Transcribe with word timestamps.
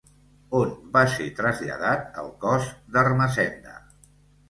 On 0.59 0.71
va 0.95 1.03
ser 1.17 1.27
traslladat 1.41 2.19
el 2.25 2.35
cos 2.47 2.69
d'Ermessenda? 2.97 3.81